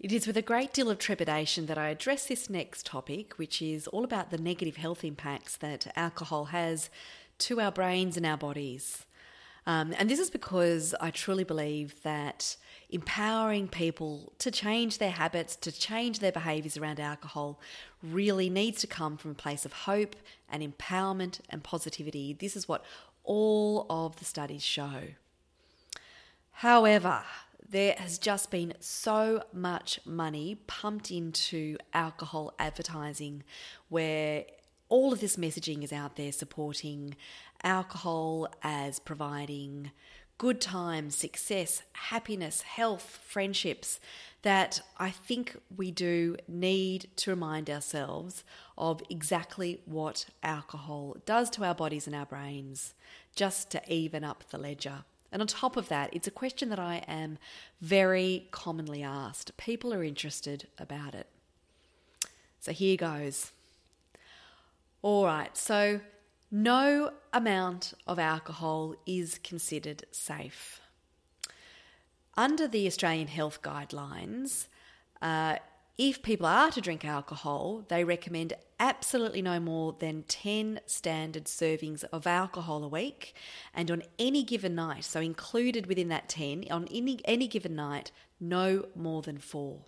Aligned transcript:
It 0.00 0.12
is 0.12 0.28
with 0.28 0.36
a 0.36 0.42
great 0.42 0.72
deal 0.72 0.90
of 0.90 0.98
trepidation 0.98 1.66
that 1.66 1.76
I 1.76 1.88
address 1.88 2.26
this 2.26 2.48
next 2.48 2.86
topic, 2.86 3.36
which 3.36 3.60
is 3.60 3.88
all 3.88 4.04
about 4.04 4.30
the 4.30 4.38
negative 4.38 4.76
health 4.76 5.02
impacts 5.02 5.56
that 5.56 5.92
alcohol 5.96 6.46
has 6.46 6.88
to 7.38 7.60
our 7.60 7.72
brains 7.72 8.16
and 8.16 8.24
our 8.24 8.36
bodies. 8.36 9.06
Um, 9.66 9.92
and 9.98 10.08
this 10.08 10.20
is 10.20 10.30
because 10.30 10.94
I 11.00 11.10
truly 11.10 11.42
believe 11.42 12.00
that 12.04 12.56
empowering 12.90 13.66
people 13.66 14.32
to 14.38 14.52
change 14.52 14.98
their 14.98 15.10
habits, 15.10 15.56
to 15.56 15.72
change 15.72 16.20
their 16.20 16.30
behaviours 16.30 16.76
around 16.76 17.00
alcohol, 17.00 17.60
really 18.00 18.48
needs 18.48 18.80
to 18.82 18.86
come 18.86 19.16
from 19.16 19.32
a 19.32 19.34
place 19.34 19.64
of 19.64 19.72
hope 19.72 20.14
and 20.48 20.62
empowerment 20.62 21.40
and 21.50 21.64
positivity. 21.64 22.32
This 22.32 22.54
is 22.54 22.68
what 22.68 22.84
all 23.24 23.84
of 23.90 24.14
the 24.16 24.24
studies 24.24 24.62
show. 24.62 25.08
However, 26.52 27.24
there 27.68 27.94
has 27.98 28.18
just 28.18 28.50
been 28.50 28.72
so 28.80 29.42
much 29.52 30.00
money 30.04 30.58
pumped 30.66 31.10
into 31.10 31.76
alcohol 31.92 32.54
advertising 32.58 33.42
where 33.88 34.44
all 34.88 35.12
of 35.12 35.20
this 35.20 35.36
messaging 35.36 35.82
is 35.84 35.92
out 35.92 36.16
there 36.16 36.32
supporting 36.32 37.14
alcohol 37.62 38.48
as 38.62 38.98
providing 38.98 39.90
good 40.38 40.60
times, 40.60 41.16
success, 41.16 41.82
happiness, 41.92 42.62
health, 42.62 43.18
friendships 43.24 43.98
that 44.42 44.80
I 44.96 45.10
think 45.10 45.56
we 45.76 45.90
do 45.90 46.36
need 46.46 47.10
to 47.16 47.30
remind 47.30 47.68
ourselves 47.68 48.44
of 48.78 49.02
exactly 49.10 49.80
what 49.84 50.26
alcohol 50.42 51.16
does 51.26 51.50
to 51.50 51.64
our 51.64 51.74
bodies 51.74 52.06
and 52.06 52.14
our 52.14 52.24
brains, 52.24 52.94
just 53.34 53.70
to 53.72 53.92
even 53.92 54.22
up 54.22 54.44
the 54.50 54.58
ledger. 54.58 55.04
And 55.30 55.42
on 55.42 55.48
top 55.48 55.76
of 55.76 55.88
that, 55.88 56.10
it's 56.12 56.26
a 56.26 56.32
question 56.32 56.70
that 56.70 56.78
I 56.78 57.04
am 57.06 57.38
very 57.80 58.48
commonly 58.50 59.02
asked. 59.02 59.56
People 59.56 59.92
are 59.92 60.02
interested 60.02 60.68
about 60.78 61.14
it. 61.14 61.26
So 62.60 62.72
here 62.72 62.96
goes. 62.96 63.52
All 65.02 65.26
right, 65.26 65.56
so 65.56 66.00
no 66.50 67.12
amount 67.32 67.92
of 68.06 68.18
alcohol 68.18 68.94
is 69.06 69.38
considered 69.38 70.04
safe. 70.10 70.80
Under 72.36 72.66
the 72.66 72.86
Australian 72.86 73.28
Health 73.28 73.62
Guidelines, 73.62 74.66
uh, 75.20 75.56
if 75.98 76.22
people 76.22 76.46
are 76.46 76.70
to 76.70 76.80
drink 76.80 77.04
alcohol, 77.04 77.84
they 77.88 78.04
recommend 78.04 78.52
absolutely 78.78 79.42
no 79.42 79.58
more 79.58 79.96
than 79.98 80.22
10 80.28 80.78
standard 80.86 81.46
servings 81.46 82.04
of 82.12 82.24
alcohol 82.24 82.84
a 82.84 82.88
week. 82.88 83.34
And 83.74 83.90
on 83.90 84.04
any 84.16 84.44
given 84.44 84.76
night, 84.76 85.04
so 85.04 85.20
included 85.20 85.86
within 85.86 86.08
that 86.08 86.28
10, 86.28 86.66
on 86.70 86.86
any, 86.92 87.18
any 87.24 87.48
given 87.48 87.74
night, 87.74 88.12
no 88.38 88.86
more 88.94 89.22
than 89.22 89.38
four. 89.38 89.80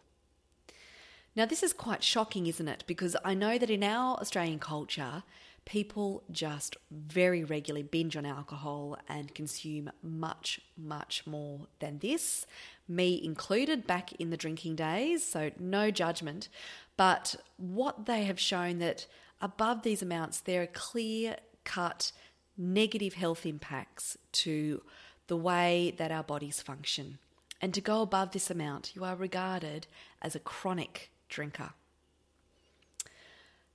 Now, 1.36 1.46
this 1.46 1.62
is 1.62 1.72
quite 1.72 2.02
shocking, 2.02 2.48
isn't 2.48 2.66
it? 2.66 2.82
Because 2.88 3.16
I 3.24 3.34
know 3.34 3.56
that 3.56 3.70
in 3.70 3.84
our 3.84 4.18
Australian 4.18 4.58
culture, 4.58 5.22
people 5.70 6.24
just 6.32 6.76
very 6.90 7.44
regularly 7.44 7.84
binge 7.84 8.16
on 8.16 8.26
alcohol 8.26 8.98
and 9.08 9.32
consume 9.36 9.88
much, 10.02 10.60
much 10.76 11.24
more 11.28 11.60
than 11.78 11.96
this, 12.00 12.44
me 12.88 13.22
included 13.22 13.86
back 13.86 14.12
in 14.14 14.30
the 14.30 14.36
drinking 14.36 14.74
days, 14.74 15.24
so 15.24 15.52
no 15.60 15.88
judgment. 15.92 16.48
But 16.96 17.36
what 17.56 18.06
they 18.06 18.24
have 18.24 18.40
shown 18.40 18.80
that 18.80 19.06
above 19.40 19.84
these 19.84 20.02
amounts, 20.02 20.40
there 20.40 20.62
are 20.62 20.66
clear 20.66 21.36
cut 21.62 22.10
negative 22.58 23.14
health 23.14 23.46
impacts 23.46 24.18
to 24.32 24.82
the 25.28 25.36
way 25.36 25.94
that 25.98 26.10
our 26.10 26.24
bodies 26.24 26.60
function. 26.60 27.18
And 27.60 27.72
to 27.74 27.80
go 27.80 28.02
above 28.02 28.32
this 28.32 28.50
amount, 28.50 28.96
you 28.96 29.04
are 29.04 29.14
regarded 29.14 29.86
as 30.20 30.34
a 30.34 30.40
chronic 30.40 31.12
drinker. 31.28 31.70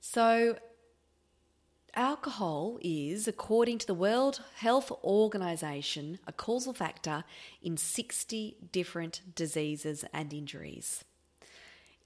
So, 0.02 0.58
Alcohol 1.96 2.78
is, 2.82 3.26
according 3.26 3.78
to 3.78 3.88
the 3.88 3.94
World 3.94 4.42
Health 4.56 4.92
Organization, 5.02 6.20
a 6.28 6.34
causal 6.34 6.74
factor 6.74 7.24
in 7.64 7.78
60 7.78 8.58
different 8.74 9.22
diseases 9.34 10.04
and 10.12 10.34
injuries. 10.34 11.06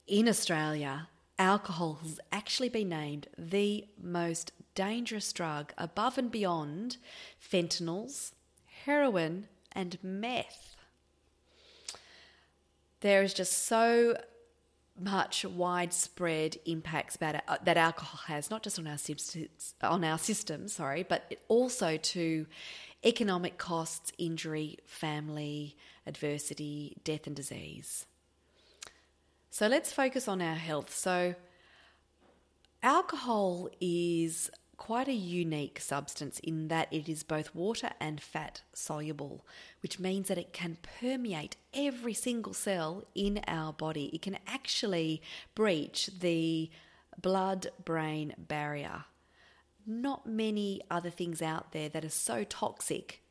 In 0.06 0.30
Australia, 0.30 1.08
alcohol 1.40 2.02
has 2.04 2.20
actually 2.32 2.70
been 2.70 2.90
named 2.90 3.30
the 3.36 3.88
most 4.00 4.52
dangerous 4.76 5.34
drug 5.34 5.74
above 5.76 6.20
and 6.20 6.30
beyond 6.30 6.98
fentanyls, 7.42 8.34
heroin, 8.86 9.48
and 9.72 9.98
meth. 10.04 10.76
There 13.02 13.24
is 13.24 13.34
just 13.34 13.66
so 13.66 14.18
much 15.02 15.46
widespread 15.46 16.58
impacts 16.66 17.16
about 17.16 17.36
uh, 17.48 17.58
that 17.64 17.78
alcohol 17.78 18.22
has, 18.28 18.50
not 18.50 18.64
just 18.64 18.80
on 18.80 18.88
our 18.88 18.98
systems, 18.98 19.74
on 19.82 20.04
our 20.04 20.18
system, 20.18 20.68
sorry, 20.68 21.04
but 21.04 21.36
also 21.48 21.98
to 21.98 22.46
economic 23.04 23.58
costs, 23.58 24.12
injury, 24.18 24.78
family, 24.86 25.76
adversity, 26.06 26.98
death, 27.04 27.28
and 27.28 27.36
disease. 27.36 28.06
So 29.50 29.68
let's 29.68 29.92
focus 29.92 30.28
on 30.28 30.42
our 30.42 30.56
health. 30.56 30.96
So, 30.96 31.36
alcohol 32.84 33.70
is 33.82 34.52
quite 34.80 35.10
a 35.10 35.14
unique 35.14 35.80
substance 35.80 36.40
in 36.40 36.70
that 36.70 36.88
it 36.90 37.08
is 37.10 37.22
both 37.22 37.54
water 37.54 37.92
and 38.00 38.20
fat 38.22 38.62
soluble, 38.74 39.46
which 39.82 40.00
means 40.00 40.30
that 40.30 40.38
it 40.38 40.54
can 40.54 40.78
permeate 41.00 41.58
every 41.74 42.14
single 42.14 42.54
cell 42.54 43.04
in 43.14 43.42
our 43.46 43.74
body. 43.74 44.06
It 44.14 44.22
can 44.22 44.40
actually 44.48 45.22
breach 45.54 46.10
the 46.22 46.72
blood 47.22 47.68
brain 47.84 48.34
barrier. 48.38 49.04
Not 49.86 50.26
many 50.26 50.82
other 50.90 51.10
things 51.10 51.42
out 51.42 51.74
there 51.74 51.90
that 51.90 52.06
are 52.06 52.10
so 52.10 52.46
toxic 52.46 53.22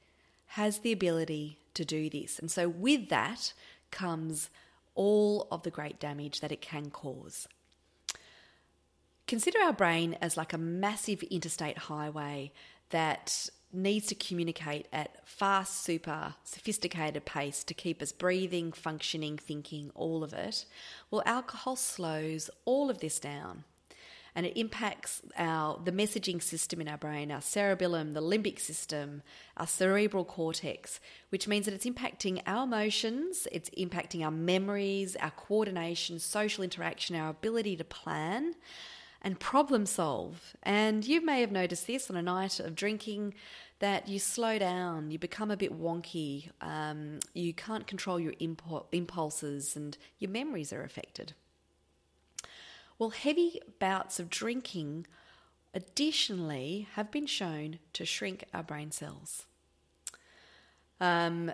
has 0.48 0.81
the 0.81 0.92
ability 0.92 1.58
to 1.75 1.84
do 1.84 2.10
this. 2.10 2.38
And 2.38 2.50
so 2.50 2.69
with 2.69 3.08
that 3.08 3.54
comes 3.91 4.50
all 4.94 5.48
of 5.50 5.62
the 5.62 5.70
great 5.70 5.98
damage 5.98 6.41
that 6.41 6.53
it 6.53 6.60
can 6.60 6.91
cause. 6.91 7.48
Consider 9.28 9.58
our 9.60 9.74
brain 9.74 10.16
as 10.22 10.38
like 10.38 10.54
a 10.54 10.58
massive 10.58 11.22
interstate 11.24 11.76
highway 11.76 12.50
that 12.88 13.50
needs 13.70 14.06
to 14.06 14.14
communicate 14.14 14.88
at 14.90 15.28
fast, 15.28 15.84
super 15.84 16.34
sophisticated 16.44 17.26
pace 17.26 17.62
to 17.64 17.74
keep 17.74 18.00
us 18.00 18.10
breathing, 18.10 18.72
functioning, 18.72 19.36
thinking, 19.36 19.90
all 19.94 20.24
of 20.24 20.32
it. 20.32 20.64
Well, 21.10 21.22
alcohol 21.26 21.76
slows 21.76 22.48
all 22.64 22.88
of 22.88 23.00
this 23.00 23.20
down 23.20 23.64
and 24.34 24.46
it 24.46 24.58
impacts 24.58 25.20
our 25.36 25.78
the 25.84 25.92
messaging 25.92 26.42
system 26.42 26.80
in 26.80 26.88
our 26.88 26.96
brain, 26.96 27.30
our 27.30 27.42
cerebellum, 27.42 28.14
the 28.14 28.22
limbic 28.22 28.58
system, 28.58 29.22
our 29.58 29.66
cerebral 29.66 30.24
cortex, 30.24 31.00
which 31.28 31.46
means 31.46 31.66
that 31.66 31.74
it's 31.74 31.84
impacting 31.84 32.40
our 32.46 32.64
emotions, 32.64 33.46
it's 33.52 33.68
impacting 33.70 34.24
our 34.24 34.30
memories, 34.30 35.16
our 35.16 35.32
coordination, 35.32 36.18
social 36.18 36.64
interaction, 36.64 37.14
our 37.14 37.28
ability 37.28 37.76
to 37.76 37.84
plan 37.84 38.54
and 39.28 39.38
problem 39.38 39.84
solve. 39.84 40.56
And 40.62 41.06
you 41.06 41.22
may 41.22 41.42
have 41.42 41.52
noticed 41.52 41.86
this 41.86 42.08
on 42.08 42.16
a 42.16 42.22
night 42.22 42.58
of 42.58 42.74
drinking 42.74 43.34
that 43.78 44.08
you 44.08 44.18
slow 44.18 44.58
down, 44.58 45.10
you 45.10 45.18
become 45.18 45.50
a 45.50 45.56
bit 45.56 45.78
wonky, 45.78 46.48
um, 46.62 47.18
you 47.34 47.52
can't 47.52 47.86
control 47.86 48.18
your 48.18 48.32
impulses, 48.40 49.76
and 49.76 49.98
your 50.18 50.30
memories 50.30 50.72
are 50.72 50.82
affected. 50.82 51.34
Well, 52.98 53.10
heavy 53.10 53.60
bouts 53.78 54.18
of 54.18 54.30
drinking 54.30 55.06
additionally 55.74 56.88
have 56.94 57.10
been 57.10 57.26
shown 57.26 57.80
to 57.92 58.06
shrink 58.06 58.44
our 58.54 58.62
brain 58.62 58.90
cells. 58.92 59.44
Um, 61.02 61.52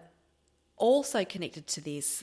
also 0.76 1.24
connected 1.24 1.66
to 1.66 1.80
this, 1.80 2.22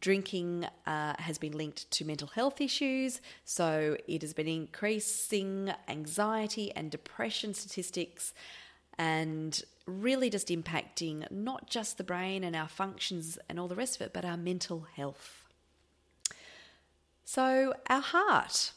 drinking 0.00 0.66
uh, 0.86 1.14
has 1.18 1.38
been 1.38 1.52
linked 1.52 1.90
to 1.90 2.04
mental 2.04 2.28
health 2.28 2.60
issues, 2.60 3.20
so 3.44 3.96
it 4.08 4.22
has 4.22 4.32
been 4.32 4.48
increasing 4.48 5.72
anxiety 5.88 6.72
and 6.72 6.90
depression 6.90 7.54
statistics, 7.54 8.32
and 8.98 9.62
really 9.86 10.30
just 10.30 10.48
impacting 10.48 11.30
not 11.30 11.68
just 11.68 11.98
the 11.98 12.04
brain 12.04 12.44
and 12.44 12.56
our 12.56 12.68
functions 12.68 13.38
and 13.48 13.58
all 13.58 13.68
the 13.68 13.74
rest 13.74 13.96
of 13.96 14.02
it, 14.02 14.12
but 14.12 14.24
our 14.24 14.36
mental 14.36 14.86
health. 14.94 15.44
So, 17.24 17.74
our 17.88 18.00
heart. 18.00 18.72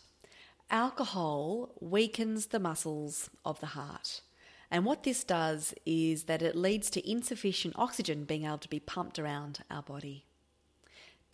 Alcohol 0.70 1.70
weakens 1.80 2.48
the 2.48 2.60
muscles 2.60 3.30
of 3.46 3.60
the 3.62 3.68
heart. 3.68 4.22
And 4.70 4.84
what 4.84 5.04
this 5.04 5.24
does 5.24 5.74
is 5.86 6.24
that 6.24 6.42
it 6.42 6.56
leads 6.56 6.90
to 6.90 7.10
insufficient 7.10 7.76
oxygen 7.78 8.26
being 8.26 8.44
able 8.44 8.58
to 8.58 8.70
be 8.70 8.82
pumped 8.82 9.18
around 9.18 9.60
our 9.72 9.82
body. 9.82 10.26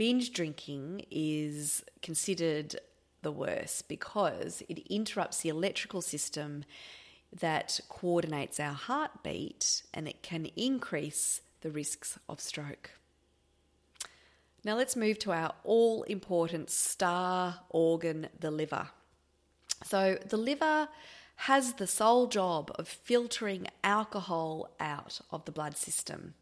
Binge 0.04 0.34
drinking 0.34 1.06
is 1.10 1.82
considered 2.02 2.76
the 3.22 3.32
worst 3.32 3.88
because 3.88 4.62
it 4.68 4.80
interrupts 4.90 5.40
the 5.40 5.48
electrical 5.48 6.02
system 6.02 6.66
that 7.32 7.80
coordinates 7.88 8.60
our 8.60 8.74
heartbeat 8.74 9.84
and 9.94 10.06
it 10.10 10.22
can 10.22 10.48
increase 10.58 11.40
the 11.62 11.72
risks 11.72 12.20
of 12.28 12.42
stroke. 12.42 12.90
Now 14.66 14.76
let's 14.76 14.98
move 14.98 15.20
to 15.20 15.32
our 15.32 15.54
all 15.64 16.04
important 16.04 16.70
star 16.70 17.62
organ, 17.70 18.28
the 18.38 18.52
liver. 18.52 18.90
So 19.86 20.18
the 20.28 20.36
liver 20.36 20.90
has 21.48 21.76
the 21.76 21.88
sole 21.88 22.28
job 22.28 22.74
of 22.76 22.90
filtering 22.90 23.68
alcohol 23.86 24.70
out 24.82 25.22
of 25.32 25.46
the 25.46 25.54
blood 25.54 25.78
system. 25.78 26.34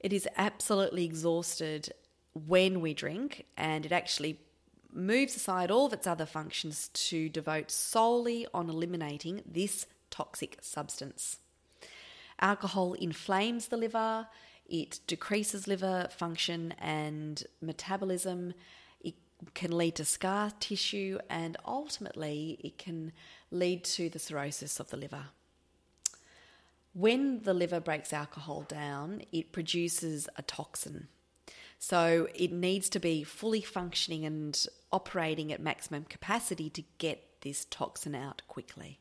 It 0.00 0.12
is 0.12 0.28
absolutely 0.36 1.06
exhausted 1.06 1.94
when 2.46 2.80
we 2.80 2.94
drink, 2.94 3.46
and 3.56 3.84
it 3.86 3.92
actually 3.92 4.40
moves 4.92 5.36
aside 5.36 5.70
all 5.70 5.86
of 5.86 5.92
its 5.92 6.06
other 6.06 6.26
functions 6.26 6.88
to 6.88 7.28
devote 7.28 7.70
solely 7.70 8.46
on 8.54 8.68
eliminating 8.68 9.42
this 9.46 9.86
toxic 10.10 10.58
substance. 10.60 11.38
Alcohol 12.40 12.94
inflames 12.94 13.68
the 13.68 13.76
liver, 13.76 14.28
it 14.66 15.00
decreases 15.06 15.66
liver 15.66 16.08
function 16.10 16.74
and 16.78 17.44
metabolism, 17.60 18.54
it 19.00 19.14
can 19.54 19.76
lead 19.76 19.94
to 19.96 20.04
scar 20.04 20.52
tissue, 20.60 21.18
and 21.28 21.56
ultimately, 21.64 22.58
it 22.62 22.78
can 22.78 23.12
lead 23.50 23.84
to 23.84 24.08
the 24.08 24.18
cirrhosis 24.18 24.80
of 24.80 24.90
the 24.90 24.96
liver. 24.96 25.26
When 26.92 27.42
the 27.42 27.54
liver 27.54 27.80
breaks 27.80 28.12
alcohol 28.12 28.62
down, 28.62 29.22
it 29.30 29.52
produces 29.52 30.28
a 30.36 30.42
toxin. 30.42 31.08
So 31.78 32.28
it 32.34 32.52
needs 32.52 32.88
to 32.90 33.00
be 33.00 33.22
fully 33.22 33.60
functioning 33.60 34.24
and 34.24 34.66
operating 34.92 35.52
at 35.52 35.60
maximum 35.60 36.04
capacity 36.04 36.68
to 36.70 36.82
get 36.98 37.40
this 37.42 37.66
toxin 37.70 38.14
out 38.14 38.42
quickly. 38.48 38.98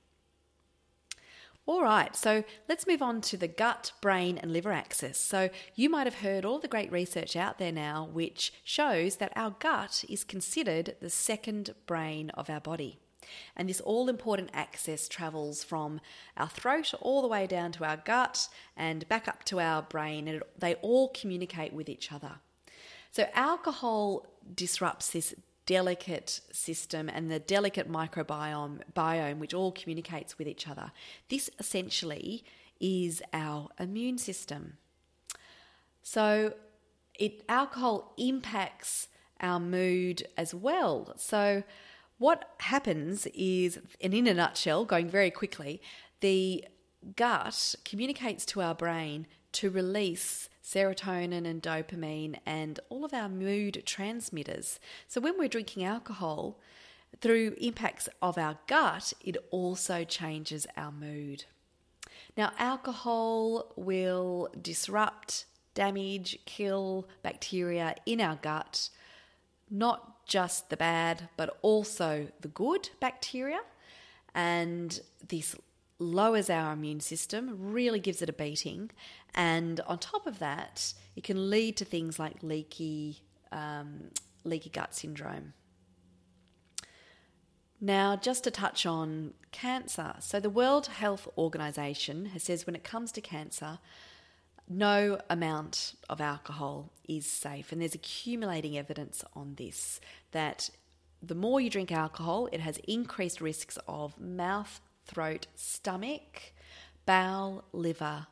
All 1.66 1.84
right, 1.84 2.16
so 2.16 2.46
let's 2.70 2.88
move 2.88 3.02
on 3.02 3.20
to 3.22 3.36
the 3.36 3.50
gut, 3.50 3.92
brain, 4.00 4.38
and 4.38 4.54
liver 4.54 4.72
axis. 4.72 5.18
So, 5.18 5.50
you 5.76 5.90
might 5.90 6.08
have 6.08 6.22
heard 6.22 6.46
all 6.46 6.60
the 6.60 6.68
great 6.70 6.90
research 6.94 7.36
out 7.36 7.60
there 7.60 7.74
now 7.74 8.08
which 8.14 8.54
shows 8.64 9.18
that 9.18 9.34
our 9.36 9.52
gut 9.60 10.06
is 10.08 10.24
considered 10.24 10.96
the 11.02 11.10
second 11.10 11.76
brain 11.86 12.30
of 12.30 12.50
our 12.50 12.62
body. 12.62 13.00
And 13.54 13.68
this 13.68 13.82
all 13.82 14.08
important 14.08 14.50
axis 14.54 15.10
travels 15.10 15.62
from 15.62 16.00
our 16.38 16.48
throat 16.48 16.94
all 17.02 17.22
the 17.22 17.28
way 17.28 17.46
down 17.48 17.74
to 17.74 17.84
our 17.84 17.98
gut 17.98 18.48
and 18.78 19.06
back 19.10 19.28
up 19.28 19.44
to 19.46 19.60
our 19.60 19.82
brain, 19.82 20.30
and 20.30 20.44
they 20.58 20.76
all 20.76 21.10
communicate 21.10 21.74
with 21.74 21.90
each 21.90 22.14
other. 22.14 22.36
So, 23.18 23.26
alcohol 23.34 24.28
disrupts 24.54 25.10
this 25.10 25.34
delicate 25.66 26.40
system 26.52 27.10
and 27.10 27.32
the 27.32 27.40
delicate 27.40 27.92
microbiome 27.92 28.82
biome 28.96 29.40
which 29.40 29.56
all 29.56 29.72
communicates 29.72 30.38
with 30.38 30.48
each 30.48 30.68
other. 30.68 30.92
This 31.28 31.50
essentially 31.58 32.44
is 32.80 33.24
our 33.34 33.70
immune 33.80 34.20
system. 34.20 34.78
So 36.04 36.54
it 37.16 37.42
alcohol 37.50 38.14
impacts 38.20 39.08
our 39.42 39.60
mood 39.60 40.28
as 40.38 40.54
well. 40.54 41.16
So 41.18 41.64
what 42.20 42.52
happens 42.60 43.26
is 43.34 43.80
and 44.00 44.14
in 44.14 44.28
a 44.28 44.36
nutshell 44.36 44.86
going 44.86 45.10
very 45.10 45.32
quickly 45.32 45.82
the 46.20 46.66
gut 47.16 47.74
communicates 47.84 48.46
to 48.46 48.62
our 48.62 48.76
brain 48.76 49.26
to 49.54 49.72
release 49.72 50.50
serotonin 50.68 51.46
and 51.46 51.62
dopamine 51.62 52.38
and 52.46 52.80
all 52.90 53.06
of 53.06 53.14
our 53.14 53.30
mood 53.30 53.84
transmitters. 53.86 54.80
So 55.08 55.22
when 55.22 55.38
we're 55.38 55.48
drinking 55.48 55.86
alcohol, 55.86 56.60
through 57.22 57.56
impacts 57.60 58.10
of 58.22 58.38
our 58.38 58.58
gut, 58.68 59.14
it 59.24 59.38
also 59.50 60.04
changes 60.04 60.68
our 60.76 60.92
mood. 60.92 61.46
Now, 62.36 62.52
alcohol 62.60 63.72
will 63.76 64.50
disrupt, 64.62 65.46
damage, 65.74 66.38
kill 66.46 67.08
bacteria 67.24 67.96
in 68.06 68.20
our 68.20 68.36
gut, 68.36 68.90
not 69.70 70.26
just 70.28 70.70
the 70.70 70.78
bad, 70.78 71.30
but 71.38 71.58
also 71.62 72.28
the 72.42 72.50
good 72.50 72.90
bacteria. 73.00 73.60
And 74.36 75.00
this 75.26 75.56
lowers 76.00 76.50
our 76.50 76.74
immune 76.74 77.00
system, 77.00 77.56
really 77.72 78.00
gives 78.00 78.22
it 78.22 78.30
a 78.30 78.34
beating. 78.34 78.92
And 79.34 79.80
on 79.82 80.00
top 80.00 80.28
of 80.28 80.40
that, 80.40 80.94
it 81.16 81.24
can 81.24 81.50
lead 81.50 81.78
to 81.78 81.86
things 81.86 82.20
like 82.20 82.44
leaky, 82.44 83.22
um, 83.52 84.12
leaky 84.44 84.70
gut 84.70 84.94
syndrome. 84.94 85.54
Now, 87.80 88.16
just 88.16 88.44
to 88.46 88.52
touch 88.52 88.86
on 88.86 89.34
cancer. 89.52 90.16
So, 90.20 90.40
the 90.40 90.50
World 90.50 90.88
Health 90.88 91.28
Organization 91.38 92.32
says 92.38 92.66
when 92.66 92.76
it 92.76 92.84
comes 92.84 93.12
to 93.12 93.22
cancer, 93.22 93.78
no 94.68 95.20
amount 95.30 95.94
of 96.10 96.20
alcohol 96.20 96.92
is 97.08 97.26
safe. 97.26 97.72
And 97.72 97.80
there's 97.80 97.96
accumulating 97.96 98.78
evidence 98.78 99.24
on 99.34 99.56
this 99.56 100.02
that 100.32 100.70
the 101.22 101.36
more 101.36 101.62
you 101.62 101.70
drink 101.70 101.92
alcohol, 101.92 102.50
it 102.52 102.60
has 102.60 102.78
increased 102.88 103.42
risks 103.42 103.78
of 103.88 104.20
mouth 104.20 104.82
throat, 105.08 105.48
stomach, 105.56 106.54
bowel, 107.06 107.64
liver, 107.72 108.28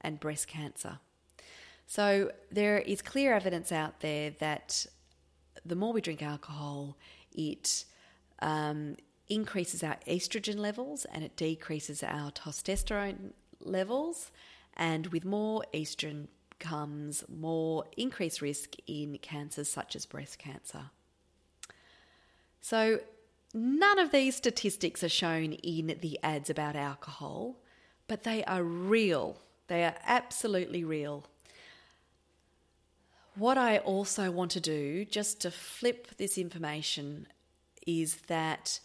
and 0.00 0.20
breast 0.20 0.48
cancer. 0.48 0.98
So 1.86 2.30
there 2.50 2.78
is 2.78 3.02
clear 3.02 3.34
evidence 3.34 3.70
out 3.72 4.00
there 4.00 4.30
that 4.38 4.86
the 5.64 5.76
more 5.76 5.92
we 5.92 6.00
drink 6.00 6.22
alcohol, 6.22 6.96
it 7.32 7.84
um, 8.40 8.96
increases 9.28 9.82
our 9.82 9.96
estrogen 10.06 10.58
levels 10.58 11.04
and 11.06 11.24
it 11.24 11.36
decreases 11.36 12.02
our 12.02 12.30
testosterone 12.30 13.32
levels. 13.60 14.30
And 14.76 15.08
with 15.08 15.24
more 15.24 15.64
estrogen 15.72 16.28
comes 16.58 17.24
more 17.28 17.84
increased 17.96 18.40
risk 18.40 18.74
in 18.86 19.18
cancers 19.18 19.68
such 19.68 19.94
as 19.96 20.06
breast 20.06 20.38
cancer. 20.38 20.90
So 22.60 23.00
None 23.56 24.00
of 24.00 24.10
these 24.10 24.34
statistics 24.34 25.04
are 25.04 25.08
shown 25.08 25.52
in 25.52 25.96
the 26.00 26.18
ads 26.24 26.50
about 26.50 26.74
alcohol, 26.74 27.54
but 28.08 28.24
they 28.24 28.42
are 28.44 28.64
real. 28.64 29.40
They 29.68 29.84
are 29.84 29.94
absolutely 30.04 30.82
real. 30.82 31.24
What 33.36 33.56
I 33.56 33.78
also 33.78 34.32
want 34.32 34.50
to 34.52 34.60
do, 34.60 35.04
just 35.04 35.40
to 35.42 35.52
flip 35.52 36.16
this 36.16 36.36
information, 36.36 37.28
is 37.86 38.16
that 38.26 38.80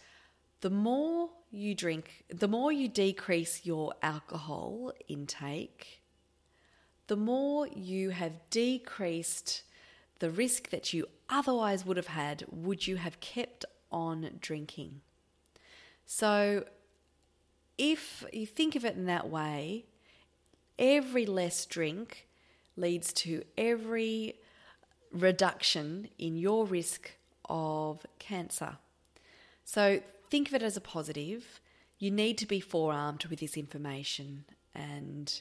the 0.60 0.70
more 0.70 1.30
you 1.50 1.74
drink, 1.74 2.24
the 2.28 2.48
more 2.48 2.70
you 2.70 2.86
decrease 2.86 3.62
your 3.64 3.94
alcohol 4.02 4.92
intake, 5.08 6.00
the 7.08 7.16
more 7.16 7.66
you 7.66 8.10
have 8.10 8.48
decreased 8.50 9.62
the 10.20 10.30
risk 10.30 10.70
that 10.70 10.92
you 10.92 11.08
otherwise 11.28 11.84
would 11.84 11.96
have 11.96 12.06
had 12.06 12.44
would 12.52 12.86
you 12.86 12.96
have 12.96 13.18
kept 13.18 13.64
on 13.90 14.38
drinking. 14.40 15.00
So, 16.06 16.64
if 17.78 18.24
you 18.32 18.46
think 18.46 18.76
of 18.76 18.84
it 18.84 18.96
in 18.96 19.06
that 19.06 19.30
way, 19.30 19.86
every 20.78 21.24
less 21.24 21.64
drink 21.64 22.26
leads 22.76 23.12
to 23.12 23.42
every 23.56 24.34
reduction 25.12 26.08
in 26.18 26.36
your 26.36 26.66
risk 26.66 27.12
of 27.48 28.04
cancer. 28.18 28.76
So, 29.64 30.00
think 30.30 30.48
of 30.48 30.54
it 30.54 30.62
as 30.62 30.76
a 30.76 30.80
positive. 30.80 31.60
You 31.98 32.10
need 32.10 32.38
to 32.38 32.46
be 32.46 32.60
forearmed 32.60 33.26
with 33.26 33.40
this 33.40 33.56
information. 33.56 34.44
And 34.74 35.40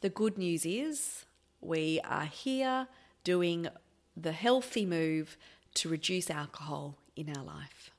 the 0.00 0.10
good 0.10 0.38
news 0.38 0.64
is 0.64 1.24
we 1.60 2.00
are 2.04 2.26
here 2.26 2.88
doing 3.24 3.68
the 4.16 4.32
healthy 4.32 4.84
move 4.84 5.36
to 5.74 5.88
reduce 5.88 6.30
alcohol 6.30 6.98
in 7.18 7.36
our 7.36 7.42
life. 7.42 7.90